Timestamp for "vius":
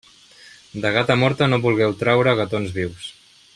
2.79-3.09